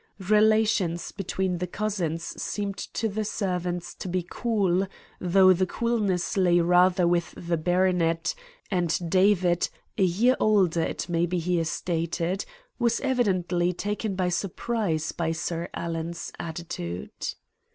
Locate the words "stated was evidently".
11.65-13.73